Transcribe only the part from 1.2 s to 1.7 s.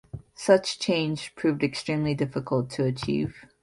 proved